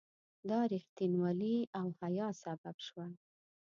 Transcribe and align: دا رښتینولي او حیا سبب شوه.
دا 0.49 0.59
رښتینولي 0.73 1.57
او 1.79 1.87
حیا 1.99 2.27
سبب 2.43 2.75
شوه. 2.87 3.07